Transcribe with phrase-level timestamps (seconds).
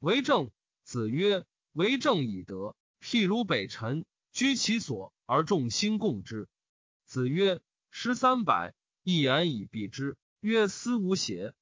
[0.00, 0.50] 为政。
[0.84, 2.76] 子曰：为政以德。
[3.00, 6.48] 譬如北辰，居其所而众星共之。
[7.04, 10.16] 子曰：诗三百，一言以蔽之。
[10.40, 11.52] 曰：思无邪？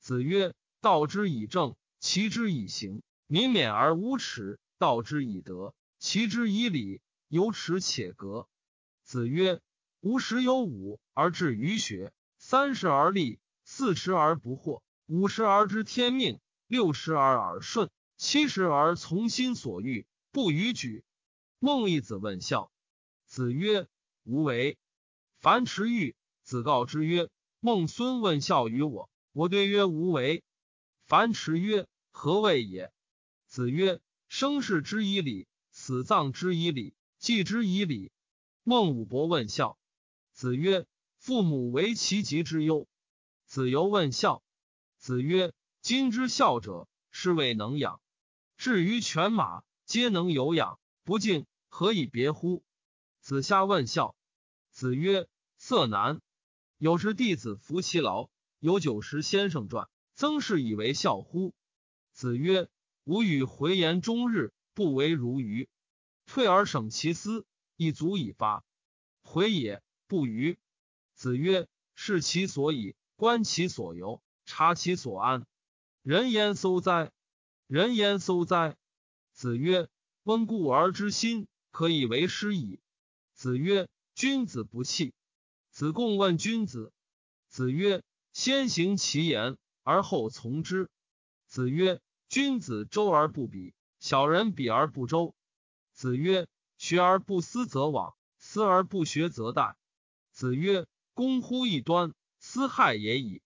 [0.00, 3.02] 子曰：道之以政，齐之以刑。
[3.28, 7.00] 民免而无耻，道之以德，齐之以礼。
[7.28, 8.48] 有耻且格。
[9.02, 9.60] 子曰：
[10.00, 21.04] 吾十有五而志于学，三十而立，四十而不惑，五十而知天命，六十而耳顺，七十而从心所欲，不逾矩。
[21.58, 22.70] 孟义子问孝。
[23.24, 23.86] 子曰：
[24.24, 24.78] 无为。
[25.38, 27.28] 樊迟欲，子告之曰：
[27.60, 30.42] 孟孙问孝于我，我对曰：无为。
[31.04, 32.92] 樊迟曰：何谓也？
[33.46, 38.10] 子曰：生事之以礼，死葬之以礼，祭之以礼。
[38.64, 39.78] 孟武伯问孝。
[40.32, 40.86] 子曰：
[41.18, 42.88] 父母为其疾之忧。
[43.44, 44.42] 子游问孝。
[44.98, 45.52] 子曰：
[45.86, 48.00] 今之孝者，是谓能养。
[48.56, 52.64] 至于犬马，皆能有养，不敬，何以别乎？
[53.20, 54.16] 子夏问孝。
[54.72, 56.20] 子曰：色难。
[56.76, 61.54] 有时弟子服其劳，有九十先生传，曾氏以为孝乎？
[62.12, 62.68] 子曰：
[63.04, 65.68] 吾与回言终日，不为如鱼。
[66.26, 68.64] 退而省其思，亦足以发。
[69.22, 69.80] 回也。
[70.08, 70.58] 不愚。
[71.14, 75.46] 子曰：视其所以，观其所由，察其所安。
[76.06, 77.10] 人焉搜哉？
[77.66, 78.76] 人焉搜哉？
[79.32, 79.88] 子曰：
[80.22, 82.78] 温故而知新，可以为师矣。
[83.34, 85.14] 子曰：君子不器。
[85.72, 86.92] 子贡问君子。
[87.48, 90.88] 子曰：先行其言，而后从之。
[91.48, 95.34] 子曰：君子周而不比，小人比而不周。
[95.92, 96.46] 子曰：
[96.78, 99.74] 学而不思则罔，思而不学则殆。
[100.30, 103.42] 子曰：“公乎异端，斯害也已。”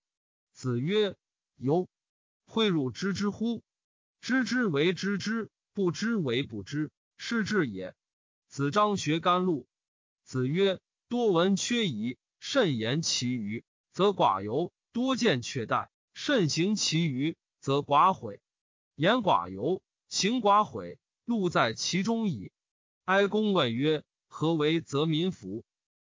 [0.52, 1.16] 子曰
[1.56, 1.88] ：“由，
[2.50, 3.62] 诲汝知之乎？
[4.20, 7.94] 知之为知之，不知为不知，是智也。”
[8.50, 9.68] 子张学甘露。
[10.24, 18.40] 子曰：“多闻缺矣，慎言其余，则寡尤；多见却殆，慎行其余，则寡悔。
[18.96, 22.50] 言寡尤，行寡悔，路在其中矣。”
[23.06, 25.64] 哀公问曰：“何为则民服？”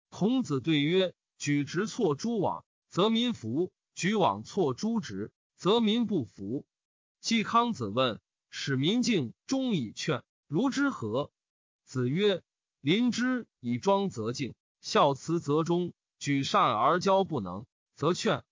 [0.08, 6.64] 孔子对曰：“举直错诸枉，则民服；举枉错诸直，则民不服。”
[7.20, 11.30] 季康子问：“使民敬，忠以劝，如之何？”
[11.84, 12.42] 子曰
[12.80, 18.42] ：“临之以庄则敬，孝慈则忠，举善而骄不能，则劝。”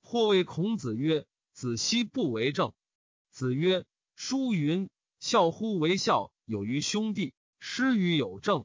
[0.00, 2.72] 或谓孔子曰：“子奚不为政？”
[3.32, 3.84] 子曰
[4.14, 4.88] ：“书云：
[5.18, 8.64] 孝乎为孝，有于兄弟；师于有政，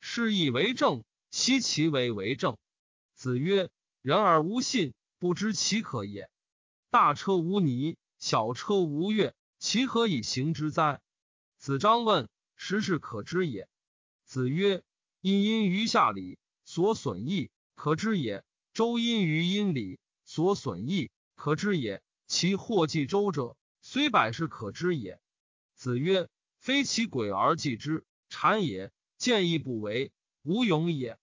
[0.00, 2.56] 是以为政。”奚其为为政？
[3.14, 3.70] 子曰：
[4.02, 6.29] 人而无信，不知其可也。
[6.90, 11.00] 大车无泥，小车无月，其何以行之哉？
[11.56, 13.68] 子张问：时事可知也。
[14.24, 14.82] 子曰：
[15.20, 18.42] 因因于下礼，所损益，可知也；
[18.72, 22.02] 周因于阴礼，所损益，可知也。
[22.26, 25.20] 其祸继周者，虽百事可知也。
[25.76, 30.10] 子曰：非其鬼而祭之，谄也；见义不为，
[30.42, 31.19] 无勇也。